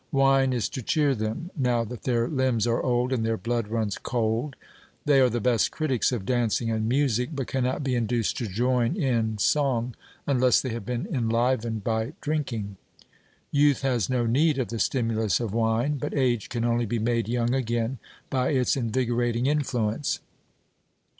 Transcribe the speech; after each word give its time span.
Wine 0.11 0.51
is 0.51 0.67
to 0.69 0.81
cheer 0.81 1.13
them 1.13 1.51
now 1.55 1.83
that 1.83 2.05
their 2.05 2.27
limbs 2.27 2.65
are 2.65 2.81
old 2.81 3.13
and 3.13 3.23
their 3.23 3.37
blood 3.37 3.67
runs 3.67 3.99
cold. 3.99 4.55
They 5.05 5.21
are 5.21 5.29
the 5.29 5.39
best 5.39 5.69
critics 5.69 6.11
of 6.11 6.25
dancing 6.25 6.71
and 6.71 6.89
music, 6.89 7.29
but 7.35 7.45
cannot 7.45 7.83
be 7.83 7.93
induced 7.93 8.35
to 8.39 8.47
join 8.47 8.95
in 8.95 9.37
song 9.37 9.93
unless 10.25 10.59
they 10.59 10.69
have 10.69 10.87
been 10.87 11.05
enlivened 11.13 11.83
by 11.83 12.13
drinking. 12.19 12.77
Youth 13.51 13.83
has 13.83 14.09
no 14.09 14.25
need 14.25 14.57
of 14.57 14.69
the 14.69 14.79
stimulus 14.79 15.39
of 15.39 15.53
wine, 15.53 15.99
but 15.99 16.15
age 16.17 16.49
can 16.49 16.65
only 16.65 16.87
be 16.87 16.97
made 16.97 17.27
young 17.27 17.53
again 17.53 17.99
by 18.31 18.49
its 18.49 18.75
invigorating 18.75 19.45
influence. 19.45 20.19